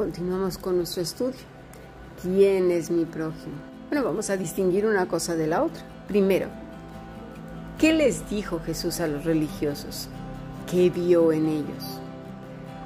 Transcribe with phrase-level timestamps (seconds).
[0.00, 1.40] continuamos con nuestro estudio.
[2.22, 3.52] ¿Quién es mi prójimo?
[3.90, 5.82] Bueno, vamos a distinguir una cosa de la otra.
[6.08, 6.46] Primero,
[7.78, 10.08] ¿qué les dijo Jesús a los religiosos?
[10.70, 12.00] ¿Qué vio en ellos?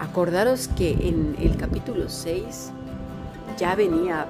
[0.00, 2.73] Acordaros que en el capítulo 6
[3.59, 4.27] ya venía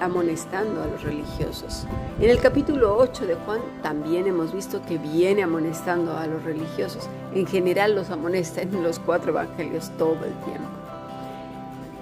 [0.00, 1.86] amonestando a los religiosos.
[2.20, 7.08] En el capítulo 8 de Juan también hemos visto que viene amonestando a los religiosos.
[7.36, 10.79] En general los amonesta en los cuatro evangelios todo el tiempo.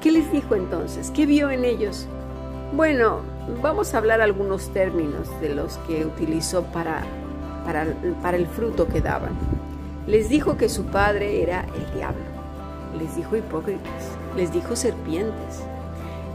[0.00, 1.10] ¿Qué les dijo entonces?
[1.10, 2.06] ¿Qué vio en ellos?
[2.74, 3.20] Bueno,
[3.62, 7.04] vamos a hablar algunos términos de los que utilizó para,
[7.64, 9.32] para, el fruto que daban.
[10.06, 12.24] Les dijo que su padre era el diablo.
[12.98, 14.16] Les dijo hipócritas.
[14.36, 15.62] Les dijo serpientes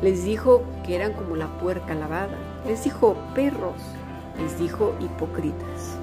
[0.04, 2.38] les dijo que eran como la puerca lavada.
[2.68, 3.78] Les dijo perros.
[4.38, 5.98] Les dijo hipócritas.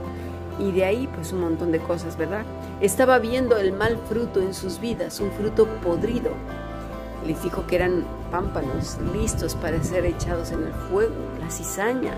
[0.58, 2.44] Y de ahí pues un montón de cosas, ¿verdad?
[2.80, 6.30] Estaba viendo el mal fruto en sus vidas, un fruto podrido.
[7.26, 12.14] Les dijo que eran pámpanos listos para ser echados en el fuego, la cizaña,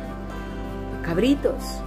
[1.02, 1.82] cabritos,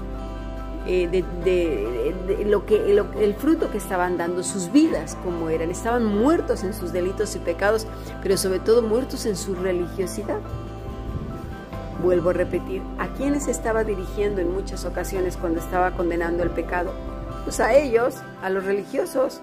[0.88, 5.72] eh, de, lo que el fruto que estaban dando, sus vidas como eran.
[5.72, 7.88] Estaban muertos en sus delitos y pecados,
[8.22, 10.40] pero sobre todo muertos en su religiosidad.
[12.04, 16.92] Vuelvo a repetir, ¿a quiénes estaba dirigiendo en muchas ocasiones cuando estaba condenando el pecado?
[17.46, 19.42] Pues a ellos, a los religiosos,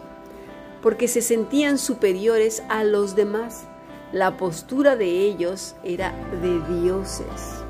[0.82, 3.64] porque se sentían superiores a los demás.
[4.12, 7.62] La postura de ellos era de dioses.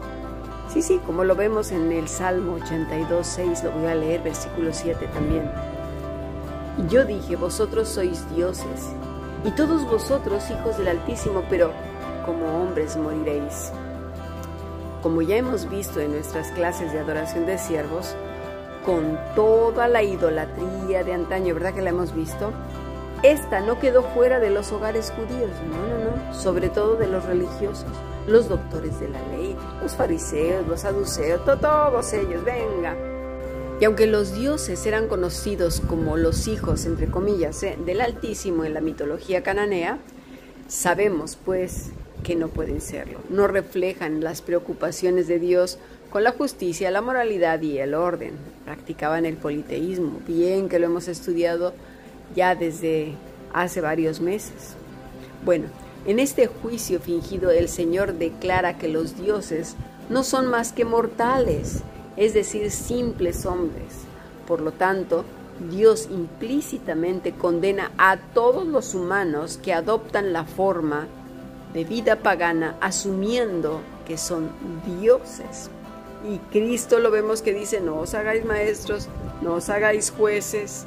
[0.72, 4.72] Sí, sí, como lo vemos en el Salmo 82, 6, lo voy a leer, versículo
[4.72, 5.50] 7 también.
[6.88, 8.88] Yo dije, vosotros sois dioses,
[9.44, 11.70] y todos vosotros hijos del Altísimo, pero
[12.24, 13.70] como hombres moriréis.
[15.02, 18.14] Como ya hemos visto en nuestras clases de adoración de siervos,
[18.86, 22.52] con toda la idolatría de antaño, ¿verdad que la hemos visto?
[23.22, 27.24] Esta no quedó fuera de los hogares judíos, no, no, no, sobre todo de los
[27.24, 27.86] religiosos
[28.27, 32.96] los doctores de la ley, los fariseos, los saduceos, todos ellos, venga.
[33.80, 38.74] Y aunque los dioses eran conocidos como los hijos, entre comillas, eh, del Altísimo en
[38.74, 39.98] la mitología cananea,
[40.68, 41.90] sabemos pues
[42.22, 43.18] que no pueden serlo.
[43.28, 45.78] No reflejan las preocupaciones de Dios
[46.11, 48.34] con la justicia, la moralidad y el orden.
[48.64, 51.72] Practicaban el politeísmo, bien que lo hemos estudiado
[52.34, 53.14] ya desde
[53.52, 54.74] hace varios meses.
[55.44, 55.66] Bueno,
[56.06, 59.76] en este juicio fingido el Señor declara que los dioses
[60.08, 61.82] no son más que mortales,
[62.16, 64.02] es decir, simples hombres.
[64.46, 65.24] Por lo tanto,
[65.70, 71.06] Dios implícitamente condena a todos los humanos que adoptan la forma
[71.72, 74.50] de vida pagana asumiendo que son
[75.00, 75.70] dioses.
[76.28, 79.08] Y Cristo lo vemos que dice, no os hagáis maestros,
[79.40, 80.86] no os hagáis jueces,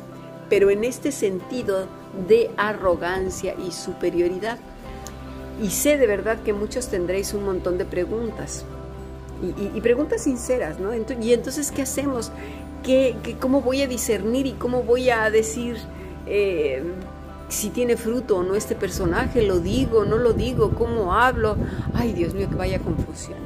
[0.50, 1.88] pero en este sentido
[2.28, 4.58] de arrogancia y superioridad.
[5.62, 8.66] Y sé de verdad que muchos tendréis un montón de preguntas.
[9.76, 10.92] Y, preguntas sinceras, ¿no?
[10.96, 12.32] y entonces, ¿qué hacemos?
[12.84, 15.78] ¿Qué, cómo voy a discernir y cómo voy a decir
[16.26, 16.82] eh,
[17.50, 19.42] si tiene fruto o no este personaje?
[19.42, 20.72] ¿Lo digo, no lo digo?
[20.72, 21.58] ¿Cómo hablo?
[21.94, 23.40] Ay, Dios mío, que vaya confusión.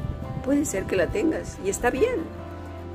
[0.46, 2.18] Puede ser que la tengas y está bien.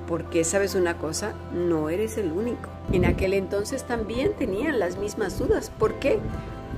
[0.06, 1.34] Porque, ¿sabes una cosa?
[1.52, 2.73] No eres el único.
[2.92, 5.70] En aquel entonces también tenían las mismas dudas.
[5.78, 6.18] ¿Por qué?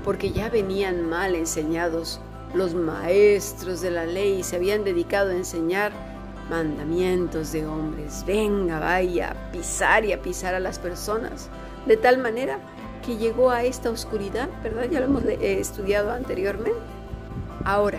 [0.05, 2.21] Porque ya venían mal enseñados
[2.55, 5.93] los maestros de la ley se habían dedicado a enseñar
[6.49, 8.25] mandamientos de hombres.
[8.27, 11.51] Venga, vaya, a pisar y a pisar a las personas.
[11.87, 12.59] De tal manera
[13.05, 14.85] que llegó a esta oscuridad, ¿verdad?
[14.91, 16.79] Ya lo hemos eh, estudiado anteriormente.
[17.65, 17.99] Ahora,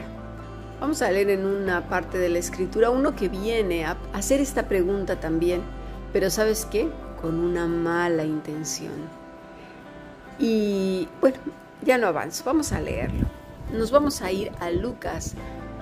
[0.79, 4.67] vamos a leer en una parte de la escritura uno que viene a hacer esta
[4.67, 5.61] pregunta también,
[6.13, 6.89] pero ¿sabes qué?
[7.21, 8.93] Con una mala intención.
[10.39, 11.37] Y bueno,
[11.83, 13.27] ya no avanzo, vamos a leerlo
[13.71, 15.33] nos vamos a ir a Lucas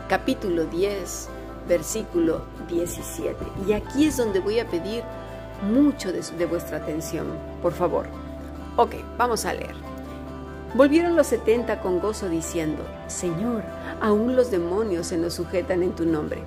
[0.10, 1.30] capítulo 10,
[1.68, 3.36] versículo 17.
[3.68, 5.04] Y aquí es donde voy a pedir
[5.72, 7.28] mucho de, vuestra atención,
[7.62, 8.08] por favor.
[8.76, 9.76] Ok, vamos a leer.
[10.74, 13.62] Volvieron los setenta con gozo diciendo, Señor,
[14.02, 16.44] aún los demonios se nos sujetan en tu nombre.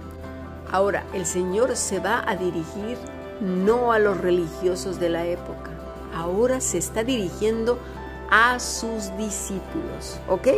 [0.71, 2.99] Ahora, el Señor se va a dirigir
[3.41, 5.71] no a los religiosos de la época,
[6.15, 7.79] ahora se está dirigiendo
[8.31, 10.49] a sus discípulos, ¿ok?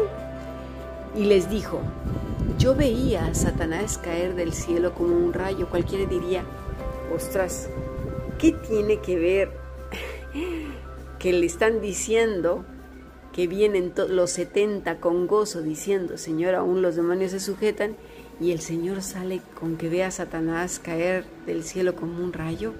[1.15, 1.81] y les dijo,
[2.59, 5.69] yo veía a Satanás caer del cielo como un rayo.
[5.69, 6.45] Cualquiera diría,
[7.15, 7.69] ostras,
[8.39, 9.51] ¿qué tiene que ver
[11.19, 12.65] que le están diciendo
[13.33, 17.97] que vienen los 70 con gozo diciendo, Señor, aún los demonios se sujetan?
[18.41, 22.73] Y el Señor sale con que vea a Satanás caer del cielo como un rayo.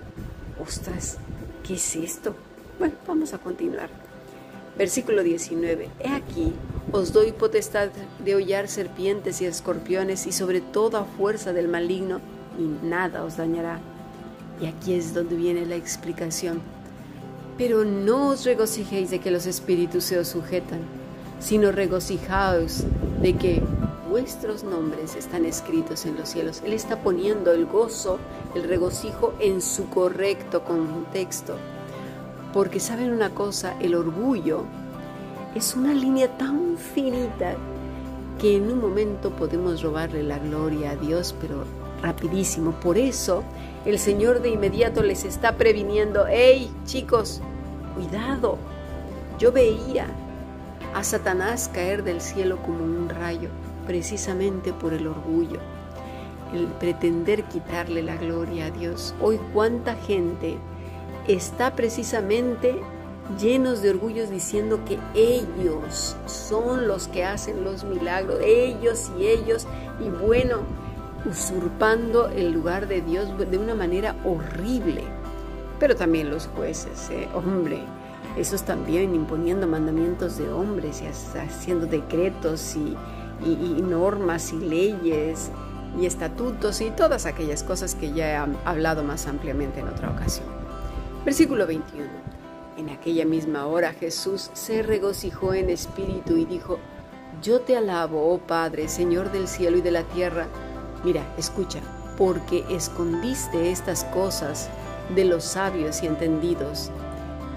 [0.59, 1.19] Ostras,
[1.67, 2.35] ¿qué es esto?
[2.79, 3.91] Bueno, vamos a continuar.
[4.79, 5.91] Versículo 19.
[6.01, 6.55] He aquí,
[6.93, 7.91] os doy potestad
[8.25, 12.21] de hollar serpientes y escorpiones y sobre toda fuerza del maligno,
[12.59, 13.81] y nada os dañará.
[14.63, 16.63] Y aquí es donde viene la explicación.
[17.59, 20.81] Pero no os regocijéis de que los espíritus se os sujetan,
[21.39, 22.85] sino regocijaos
[23.21, 23.63] de que
[24.11, 26.63] vuestros nombres están escritos en los cielos.
[26.65, 28.19] Él está poniendo el gozo,
[28.55, 31.55] el regocijo en su correcto contexto.
[32.53, 34.65] Porque saben una cosa, el orgullo
[35.55, 37.55] es una línea tan finita
[38.41, 41.65] que en un momento podemos robarle la gloria a Dios, pero
[42.03, 42.73] rapidísimo.
[42.73, 43.45] Por eso
[43.85, 47.41] el Señor de inmediato les está previniendo, hey chicos,
[47.95, 48.59] cuidado.
[49.39, 50.09] Yo veía
[50.95, 53.49] a Satanás caer del cielo como un rayo,
[53.91, 55.59] precisamente por el orgullo,
[56.55, 59.17] el pretender quitarle la gloria a Dios.
[59.21, 60.59] Hoy cuánta gente
[61.27, 62.81] está precisamente
[63.41, 69.67] llenos de orgullo diciendo que ellos son los que hacen los milagros, ellos y ellos,
[69.99, 70.59] y bueno,
[71.29, 75.03] usurpando el lugar de Dios de una manera horrible.
[75.81, 77.29] Pero también los jueces, ¿eh?
[77.35, 77.83] hombre,
[78.37, 81.07] esos también imponiendo mandamientos de hombres y
[81.39, 82.97] haciendo decretos y,
[83.45, 85.51] y normas y leyes
[85.99, 90.47] y estatutos y todas aquellas cosas que ya he hablado más ampliamente en otra ocasión.
[91.25, 92.07] Versículo 21.
[92.79, 96.79] En aquella misma hora Jesús se regocijó en espíritu y dijo,
[97.43, 100.47] Yo te alabo, oh Padre, Señor del cielo y de la tierra.
[101.05, 101.81] Mira, escucha,
[102.17, 104.71] porque escondiste estas cosas
[105.15, 106.91] de los sabios y entendidos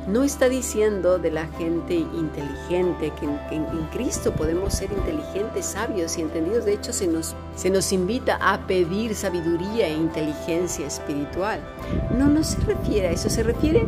[0.08, 3.64] no está diciendo de la gente inteligente, que en,
[3.94, 6.66] Cristo podemos ser inteligentes, sabios y entendidos.
[6.66, 11.60] De hecho, se nos, se nos invita a pedir sabiduría e inteligencia espiritual.
[12.18, 13.86] No, no se refiere a eso, se refiere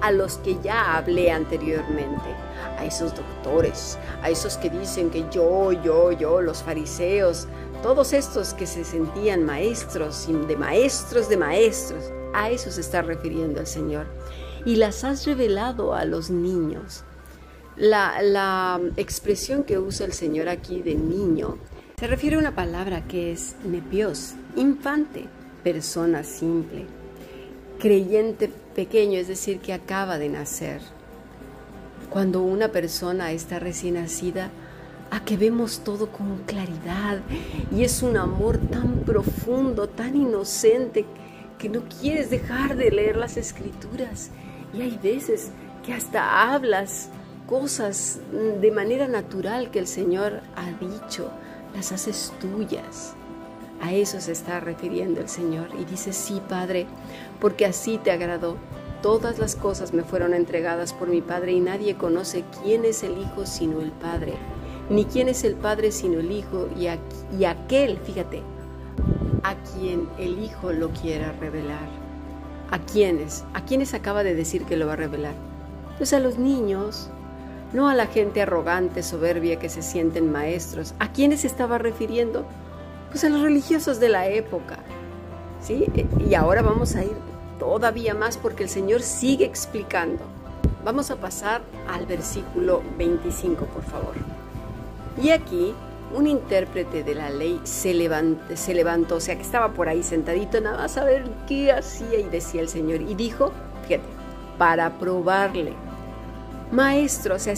[0.00, 2.28] a los que ya hablé anteriormente,
[2.78, 7.46] a esos doctores, a esos que dicen que yo, yo, yo, los fariseos,
[7.82, 13.60] todos estos que se sentían maestros, de maestros de maestros, a eso se está refiriendo
[13.60, 14.06] el Señor
[14.64, 17.04] y las has revelado a los niños.
[17.76, 21.58] La, expresión que usa el Señor aquí de niño
[21.98, 25.26] se refiere a una palabra que es nepios, infante,
[25.62, 26.86] persona simple,
[27.78, 30.80] creyente pequeño, es decir, que acaba de nacer.
[32.10, 34.50] Cuando una persona está recién nacida,
[35.10, 37.20] a que vemos todo con claridad
[37.74, 41.06] y es un amor tan profundo, tan inocente,
[41.58, 44.30] que no quieres dejar de leer las escrituras
[44.72, 45.50] y hay veces
[45.84, 47.10] que hasta hablas
[47.48, 48.20] cosas
[48.60, 51.30] de manera natural que el Señor ha dicho,
[51.74, 53.14] las haces tuyas.
[53.80, 56.86] A eso se está refiriendo el Señor y dice, sí, Padre,
[57.40, 58.56] porque así te agradó.
[59.02, 63.16] Todas las cosas me fueron entregadas por mi Padre y nadie conoce quién es el
[63.16, 64.34] Hijo sino el Padre,
[64.90, 66.88] ni quién es el Padre sino el Hijo y,
[67.38, 68.42] y aquel, fíjate,
[69.44, 72.07] a quien el Hijo lo quiera revelar.
[72.70, 73.44] ¿A quiénes?
[73.54, 75.34] ¿A quiénes acaba de decir que lo va a revelar?
[75.96, 77.08] Pues a los niños,
[77.72, 80.94] no a la gente arrogante, soberbia que se sienten maestros.
[80.98, 82.44] ¿A quiénes estaba refiriendo?
[83.10, 84.78] Pues a los religiosos de la época.
[85.62, 85.86] ¿Sí?
[86.18, 87.16] Y ahora vamos a ir
[87.58, 90.24] todavía más porque el Señor sigue explicando.
[90.84, 94.14] Vamos a pasar al versículo 25, por favor.
[95.22, 95.74] Y aquí
[96.14, 100.02] un intérprete de la ley se levantó, se levantó, o sea que estaba por ahí
[100.02, 103.02] sentadito nada más a ver qué hacía y decía el Señor.
[103.02, 103.52] Y dijo,
[103.86, 104.06] fíjate,
[104.56, 105.74] para probarle,
[106.72, 107.54] maestro, o sea,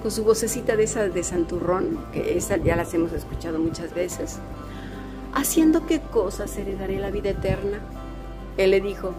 [0.00, 4.38] con su vocecita de esa de santurrón, que esa ya las hemos escuchado muchas veces,
[5.34, 7.80] haciendo qué cosas heredaré la vida eterna.
[8.56, 9.12] Él le dijo,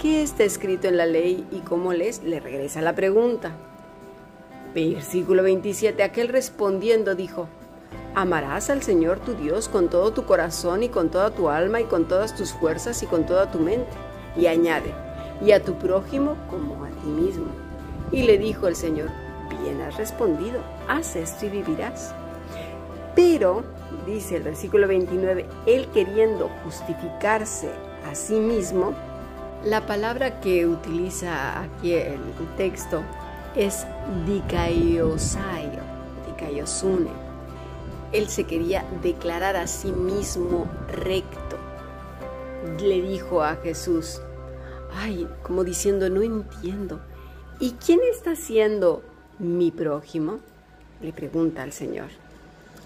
[0.00, 2.22] ¿qué está escrito en la ley y cómo lees?
[2.22, 3.52] Le regresa la pregunta.
[4.74, 7.48] Versículo 27, aquel respondiendo dijo,
[8.18, 11.84] Amarás al Señor tu Dios con todo tu corazón y con toda tu alma y
[11.84, 13.92] con todas tus fuerzas y con toda tu mente.
[14.36, 14.92] Y añade,
[15.40, 17.46] y a tu prójimo como a ti mismo.
[18.10, 19.08] Y le dijo el Señor,
[19.62, 20.58] bien has respondido,
[20.88, 22.12] haz esto y vivirás.
[23.14, 23.62] Pero,
[24.04, 27.70] dice el versículo 29, él queriendo justificarse
[28.10, 28.94] a sí mismo,
[29.64, 32.18] la palabra que utiliza aquí el
[32.56, 33.00] texto
[33.54, 33.86] es
[34.26, 35.70] dikaiosai,
[36.26, 37.27] dikaiosune
[38.12, 41.56] él se quería declarar a sí mismo recto.
[42.80, 44.20] Le dijo a Jesús,
[44.94, 47.00] ay, como diciendo, no entiendo.
[47.60, 49.02] ¿Y quién está siendo
[49.38, 50.40] mi prójimo?
[51.02, 52.08] Le pregunta al Señor.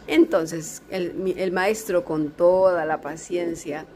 [0.07, 3.87] Entonces el, el maestro con toda la paciencia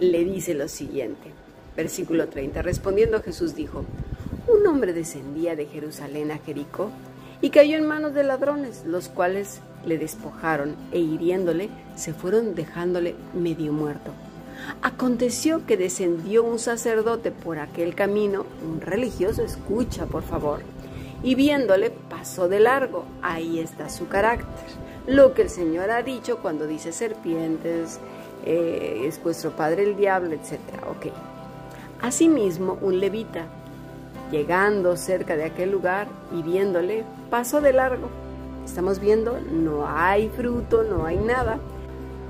[0.00, 1.30] le dice lo siguiente.
[1.76, 2.62] Versículo 30.
[2.62, 3.84] Respondiendo Jesús dijo,
[4.48, 6.90] un hombre descendía de Jerusalén a Jericó
[7.44, 13.14] y cayó en manos de ladrones, los cuales le despojaron e hiriéndole se fueron dejándole
[13.34, 14.12] medio muerto.
[14.80, 20.60] Aconteció que descendió un sacerdote por aquel camino, un religioso, escucha por favor,
[21.22, 23.04] y viéndole pasó de largo.
[23.20, 24.64] Ahí está su carácter.
[25.06, 28.00] Lo que el Señor ha dicho cuando dice serpientes,
[28.46, 30.60] eh, es vuestro padre el diablo, etc.
[30.88, 31.12] Ok.
[32.00, 33.48] Asimismo, un levita,
[34.30, 38.08] llegando cerca de aquel lugar y viéndole, pasó de largo.
[38.64, 41.58] Estamos viendo, no hay fruto, no hay nada.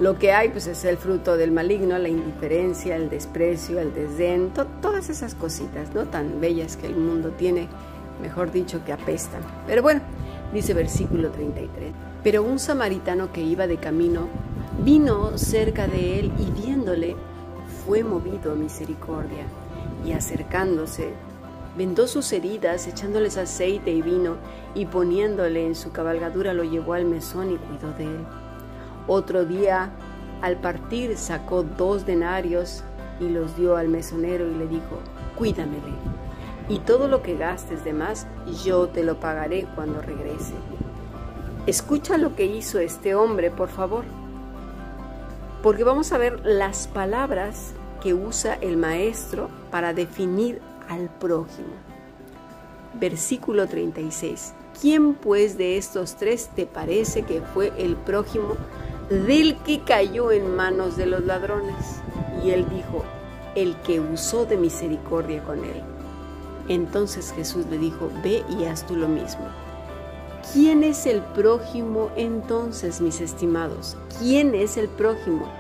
[0.01, 4.51] Lo que hay pues es el fruto del maligno, la indiferencia, el desprecio, el desdén,
[4.83, 6.07] todas esas cositas, ¿no?
[6.07, 7.69] Tan bellas que el mundo tiene,
[8.21, 9.41] mejor dicho, que apestan.
[9.69, 10.01] Pero bueno,
[10.53, 11.93] dice versículo 33.
[12.25, 14.29] Pero un samaritano que iba de camino
[14.83, 17.15] vino cerca de él y viéndole
[17.87, 19.45] fue movido a misericordia
[20.05, 21.13] y acercándose
[21.77, 24.37] vendó sus heridas echándoles aceite y vino
[24.75, 28.25] y poniéndole en su cabalgadura lo llevó al mesón y cuidó de él.
[29.07, 29.91] Otro día,
[30.41, 32.85] al partir, sacó dos denarios
[33.21, 35.01] y los dio al mesonero y le dijo,
[35.37, 35.93] cuídamele,
[36.69, 38.27] y todo lo que gastes de más,
[38.65, 40.55] yo te lo pagaré cuando regrese.
[41.67, 44.05] Escucha lo que hizo este hombre, por favor,
[45.63, 51.75] porque vamos a ver las palabras que usa el maestro para definir al prójimo.
[52.95, 54.55] Versículo 36.
[54.81, 58.57] ¿Quién pues de estos tres te parece que fue el prójimo
[59.11, 62.01] del que cayó en manos de los ladrones.
[62.45, 63.05] Y él dijo,
[63.55, 65.83] el que usó de misericordia con él.
[66.69, 69.47] Entonces Jesús le dijo, ve y haz tú lo mismo.
[70.53, 73.97] ¿Quién es el prójimo entonces, mis estimados?
[74.19, 75.51] ¿Quién es el prójimo?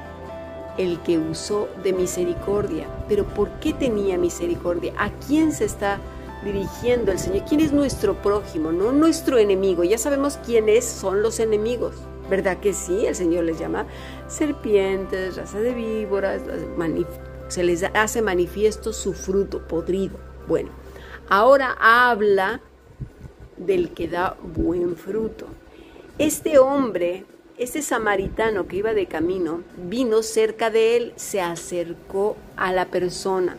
[0.76, 2.88] El que usó de misericordia.
[3.08, 4.92] Pero ¿por qué tenía misericordia?
[4.98, 6.00] ¿A quién se está
[6.44, 7.44] dirigiendo el Señor?
[7.48, 8.72] ¿Quién es nuestro prójimo?
[8.72, 9.84] No nuestro enemigo.
[9.84, 11.94] Ya sabemos quiénes son los enemigos.
[12.28, 13.06] ¿Verdad que sí?
[13.06, 13.86] El Señor les llama
[14.28, 16.42] serpientes, raza de víboras,
[17.48, 20.16] se les hace manifiesto su fruto podrido.
[20.48, 20.70] Bueno,
[21.28, 22.60] ahora habla
[23.56, 25.46] del que da buen fruto.
[26.18, 27.24] Este hombre,
[27.56, 33.56] este samaritano que iba de camino, vino cerca de él, se acercó a la persona.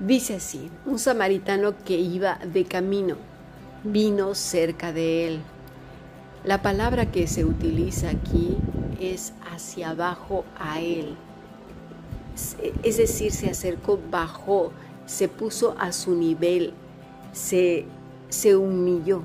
[0.00, 3.16] Dice así, un samaritano que iba de camino,
[3.84, 5.40] vino cerca de él.
[6.42, 8.56] La palabra que se utiliza aquí
[9.00, 11.14] es hacia abajo a él.
[12.82, 14.72] Es decir, se acercó, bajó,
[15.06, 16.72] se puso a su nivel,
[17.32, 17.84] se,
[18.28, 19.22] se humilló.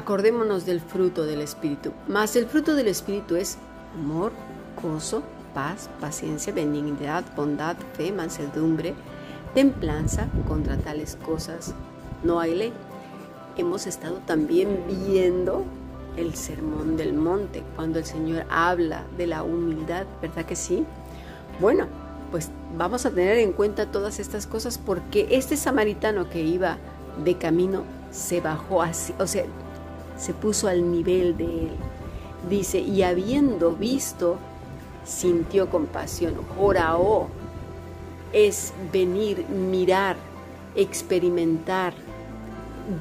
[0.00, 1.92] Acordémonos del fruto del Espíritu.
[2.06, 3.58] Más el fruto del Espíritu es
[3.94, 4.32] amor,
[4.82, 5.22] gozo,
[5.54, 8.94] paz, paciencia, benignidad, bondad, fe, mansedumbre,
[9.54, 10.28] templanza.
[10.46, 11.74] Contra tales cosas
[12.22, 12.72] no hay ley.
[13.56, 15.64] Hemos estado también viendo
[16.16, 20.84] el sermón del monte, cuando el Señor habla de la humildad, ¿verdad que sí?
[21.60, 21.86] Bueno,
[22.30, 26.78] pues vamos a tener en cuenta todas estas cosas porque este samaritano que iba
[27.24, 29.44] de camino se bajó así, o sea,
[30.18, 31.70] se puso al nivel de él.
[32.50, 34.36] Dice, y habiendo visto,
[35.04, 36.34] sintió compasión.
[36.56, 37.28] Joraó
[38.32, 40.16] es venir, mirar,
[40.74, 41.94] experimentar,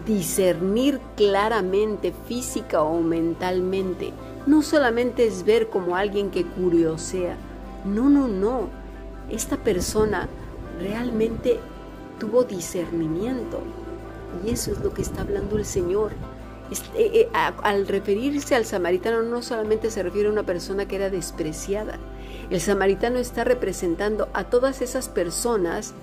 [0.06, 4.14] discernir claramente física o mentalmente.
[4.46, 7.36] No solamente es ver como alguien que curiosea.
[7.84, 8.70] No, no, no.
[9.30, 10.30] Esta persona
[10.80, 11.60] realmente
[12.20, 13.60] tuvo discernimiento.
[14.46, 16.12] Y eso es lo que está hablando el Señor.
[16.72, 21.10] Este, eh, al referirse al samaritano no solamente se refiere a una persona que era
[21.10, 21.98] despreciada.
[22.50, 25.94] El samaritano está representando a todas esas personas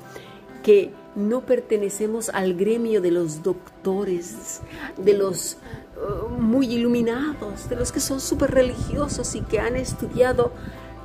[0.63, 4.63] que no pertenecemos al gremio de los doctores,
[4.97, 5.59] de los
[5.97, 10.53] uh, muy iluminados, de los que son súper religiosos y que han estudiado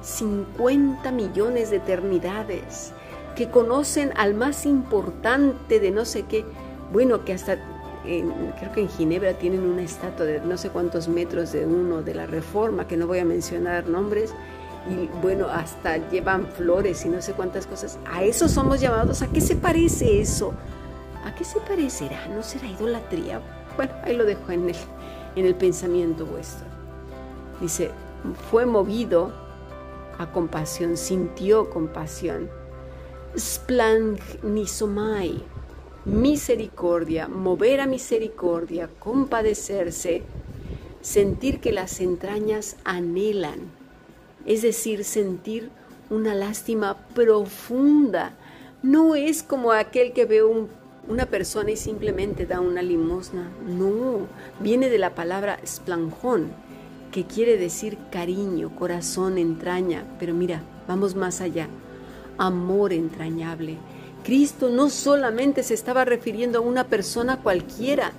[0.02, 2.94] 50 millones de eternidades,
[3.36, 6.46] que conocen al más importante de no sé qué,
[6.92, 7.60] bueno, que hasta
[8.04, 12.16] creo que en Ginebra tienen una estatua de no sé cuántos metros de uno de
[12.16, 14.34] la Reforma, que no voy a mencionar nombres,
[14.90, 18.00] y bueno, hasta llevan flores y no sé cuántas cosas.
[18.12, 19.22] A eso somos llamados.
[19.22, 20.54] ¿A qué se parece eso?
[21.26, 22.28] ¿A qué se parecerá?
[22.28, 23.42] ¿No será idolatría?
[23.76, 24.76] Bueno, ahí lo dejo en el,
[25.36, 26.66] en el pensamiento vuestro.
[27.60, 27.92] Dice,
[28.50, 29.32] fue movido
[30.18, 32.50] a compasión, sintió compasión.
[33.38, 35.44] Splanchnizomai,
[36.12, 40.24] misericordia, mover a misericordia, compadecerse,
[41.02, 43.80] sentir que las entrañas anhelan
[44.46, 45.70] es decir, sentir
[46.10, 48.34] una lástima profunda.
[48.82, 50.70] No es como aquel que ve un,
[51.08, 53.52] una persona y simplemente da una limosna.
[53.68, 54.28] No,
[54.60, 56.52] viene de la palabra splanjón,
[57.12, 60.06] que quiere decir cariño, corazón, entraña.
[60.20, 61.68] Pero mira, vamos más allá.
[62.38, 63.78] Amor entrañable.
[64.24, 68.12] Cristo no solamente se estaba refiriendo a una persona cualquiera,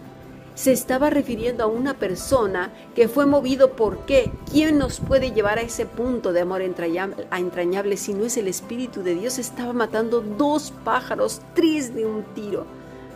[0.55, 4.31] se estaba refiriendo a una persona que fue movido por qué.
[4.51, 9.03] ¿Quién nos puede llevar a ese punto de amor entrañable, si no es el Espíritu
[9.03, 9.39] de Dios?
[9.39, 12.67] Estaba matando dos pájaros, tres de un tiro.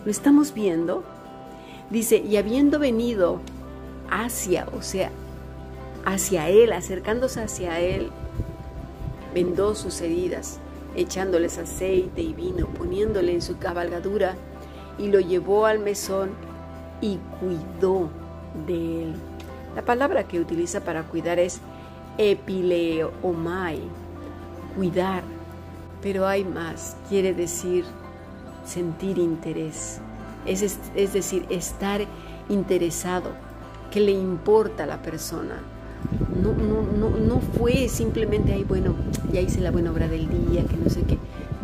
[0.05, 1.05] ¿Lo estamos viendo?
[1.91, 3.41] Dice, y habiendo venido
[4.11, 5.11] hacia, o sea,
[6.07, 8.11] hacia Él, acercándose hacia Él,
[9.35, 10.61] vendó sus heridas,
[10.96, 14.36] echándoles aceite y vino, poniéndole en su cabalgadura,
[14.98, 16.30] y lo llevó al mesón
[17.00, 18.08] y cuidó
[18.66, 19.14] de él.
[19.74, 21.60] La palabra que utiliza para cuidar es
[22.18, 23.80] epileomai,
[24.76, 25.24] cuidar,
[26.00, 27.84] pero hay más, quiere decir
[28.64, 29.98] sentir interés,
[30.46, 32.02] es, es decir, estar
[32.48, 33.30] interesado,
[33.90, 35.56] que le importa a la persona.
[36.42, 38.94] No, no, no, fue simplemente, ay, bueno,
[39.32, 41.18] ya hice la buena obra del día, que no sé qué.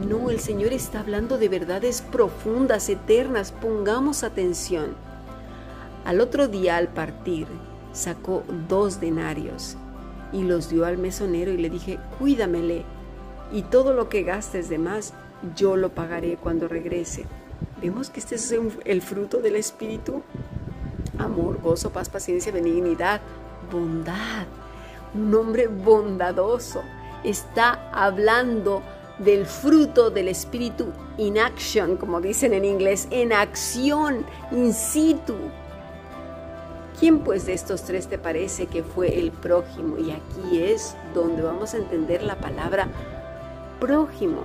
[0.08, 3.52] No, el Señor está hablando de verdades profundas, eternas.
[3.52, 4.94] Pongamos atención.
[6.04, 7.46] Al otro día, al partir,
[7.92, 9.76] sacó dos denarios
[10.32, 12.84] y los dio al mesonero y le dije, cuídamele,
[13.52, 15.12] y todo lo que gastes de más,
[15.56, 17.24] yo lo pagaré cuando regrese.
[17.82, 18.54] Vemos que este es
[18.84, 20.22] el fruto del Espíritu.
[21.18, 23.20] Amor, gozo, paz, paciencia, benignidad,
[23.70, 24.46] bondad.
[25.14, 26.82] Un hombre bondadoso.
[27.24, 28.82] Está hablando
[29.18, 35.36] del fruto del Espíritu in action, como dicen en inglés, en acción, in situ.
[36.98, 39.98] ¿Quién pues de estos tres te parece que fue el prójimo?
[39.98, 42.88] Y aquí es donde vamos a entender la palabra
[43.78, 44.44] prójimo.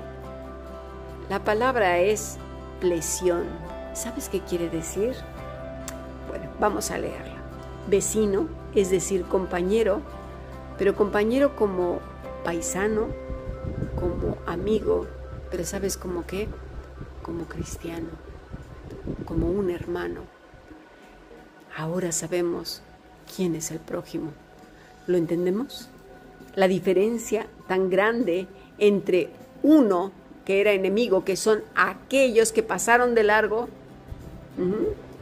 [1.30, 2.38] La palabra es
[2.80, 3.44] plesión.
[3.94, 5.16] ¿Sabes qué quiere decir?
[6.30, 7.36] Bueno, vamos a leerla.
[7.88, 10.02] Vecino, es decir, compañero,
[10.78, 12.00] pero compañero como
[12.44, 13.08] paisano,
[14.00, 15.08] como amigo,
[15.50, 16.48] pero ¿sabes como qué?
[17.24, 18.10] Como cristiano,
[19.26, 20.22] como un hermano.
[21.76, 22.82] Ahora sabemos
[23.36, 24.32] quién es el prójimo.
[25.08, 25.90] ¿Lo entendemos?
[26.56, 29.30] La diferencia tan grande entre
[29.64, 30.12] uno
[30.46, 33.68] que era enemigo, que son aquellos que pasaron de largo,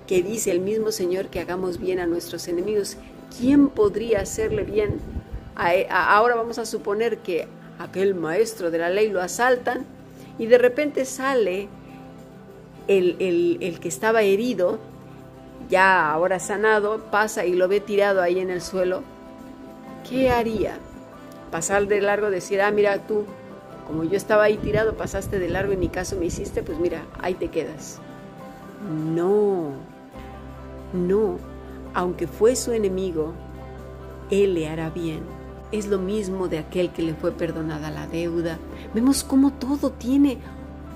[0.06, 2.98] que dice el mismo Señor que hagamos bien a nuestros enemigos.
[3.38, 5.00] ¿Quién podría hacerle bien?
[5.60, 7.48] E, ahora vamos a suponer que
[7.80, 9.86] aquel maestro de la ley lo asaltan
[10.38, 11.68] y de repente sale
[12.88, 14.80] el, el que estaba herido,
[15.70, 19.04] ya ahora sanado, pasa y lo ve tirado ahí en el suelo.
[20.08, 20.78] ¿Qué haría?
[21.52, 23.26] Pasar de largo, decir, ah, mira tú,
[23.88, 27.04] como yo estaba ahí tirado, pasaste de largo y ni caso me hiciste, pues mira,
[27.22, 28.00] ahí te quedas.
[29.14, 29.72] No,
[30.94, 31.38] no,
[31.94, 33.34] aunque fue su enemigo,
[34.30, 35.22] él le hará bien.
[35.72, 38.60] Es lo mismo de aquel que le fue perdonada la deuda.
[38.94, 40.38] Vemos cómo todo tiene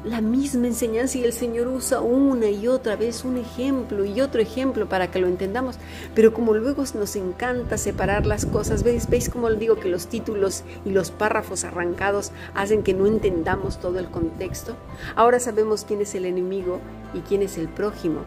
[0.03, 4.41] la misma enseñanza y el Señor usa una y otra vez un ejemplo y otro
[4.41, 5.77] ejemplo para que lo entendamos.
[6.15, 10.63] Pero como luego nos encanta separar las cosas, ¿veis, ¿veis cómo digo que los títulos
[10.85, 14.75] y los párrafos arrancados hacen que no entendamos todo el contexto?
[15.15, 16.79] Ahora sabemos quién es el enemigo
[17.13, 18.21] y quién es el prójimo.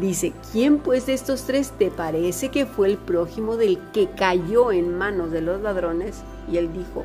[0.00, 4.70] Dice, ¿quién pues de estos tres te parece que fue el prójimo del que cayó
[4.70, 6.22] en manos de los ladrones?
[6.50, 7.04] Y él dijo,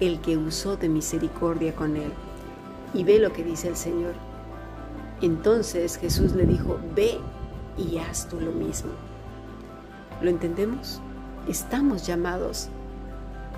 [0.00, 2.12] el que usó de misericordia con él
[2.94, 4.14] y ve lo que dice el Señor.
[5.20, 7.18] Entonces Jesús le dijo, ve
[7.76, 8.90] y haz tú lo mismo.
[10.22, 11.00] ¿Lo entendemos?
[11.48, 12.68] Estamos llamados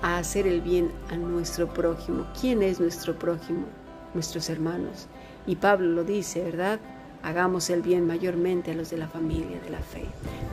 [0.01, 2.25] a hacer el bien a nuestro prójimo.
[2.39, 3.65] ¿Quién es nuestro prójimo?
[4.13, 5.07] Nuestros hermanos.
[5.47, 6.79] Y Pablo lo dice, ¿verdad?
[7.23, 10.03] Hagamos el bien mayormente a los de la familia de la fe.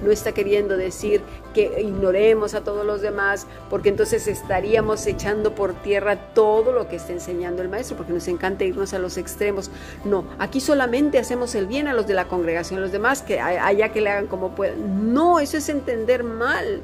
[0.04, 1.20] No está queriendo decir
[1.52, 6.96] que ignoremos a todos los demás, porque entonces estaríamos echando por tierra todo lo que
[6.96, 9.70] está enseñando el maestro, porque nos encanta irnos a los extremos.
[10.04, 13.90] No, aquí solamente hacemos el bien a los de la congregación, los demás que allá
[13.90, 15.12] que le hagan como puedan.
[15.12, 16.82] No, eso es entender mal.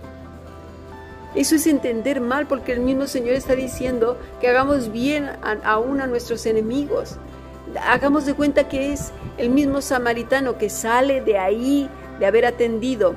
[1.37, 5.31] Eso es entender mal porque el mismo Señor está diciendo que hagamos bien
[5.65, 7.19] aún a nuestros enemigos
[7.83, 13.15] hagamos de cuenta que es el mismo samaritano que sale de ahí, de haber atendido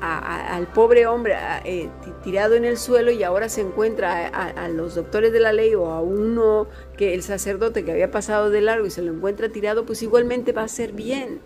[0.00, 1.88] al pobre hombre eh,
[2.24, 5.90] tirado en el suelo y ahora se encuentra a, los doctores de la ley o
[5.92, 9.86] a uno que el sacerdote que había pasado de largo y se lo encuentra tirado,
[9.86, 11.40] pues igualmente va a ser bien.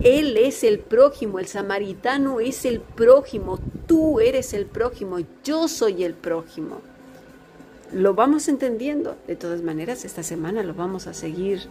[0.00, 6.02] Él es el prójimo, el samaritano es el prójimo, tú eres el prójimo, yo soy
[6.02, 6.80] el prójimo
[7.92, 9.16] lo vamos entendiendo.
[9.26, 11.62] De todas maneras, esta semana lo vamos a seguir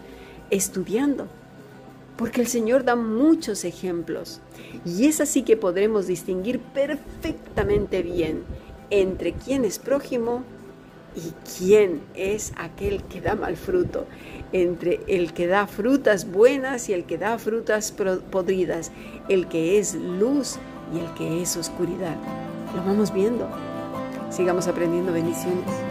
[0.50, 1.28] estudiando.
[2.18, 4.42] porque el Señor da muchos ejemplos
[4.86, 8.44] y es así que podremos distinguir perfectamente bien
[8.92, 10.44] entre quién es prójimo
[11.16, 14.06] y quién es aquel que da mal fruto,
[14.54, 18.92] entre el que da frutas buenas y el que da frutas podridas,
[19.28, 20.58] el que es luz
[20.94, 22.16] y el que es oscuridad.
[22.76, 23.48] Lo vamos viendo.
[24.30, 25.91] Sigamos aprendiendo bendiciones.